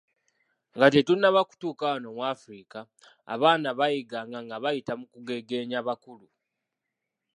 Nga 0.75 0.87
tetunnaba 0.93 1.41
kutuuka 1.49 1.85
wano 1.91 2.07
mu 2.15 2.21
Afirika 2.33 2.79
abaana 3.33 3.69
baayiganga 3.79 4.39
nga 4.45 4.57
bayita 4.63 4.93
mu 4.99 5.05
kugegeenya 5.13 5.79
bakulu 5.87 6.27